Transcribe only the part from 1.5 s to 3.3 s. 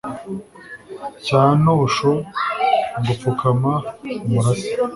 Ntosho ngo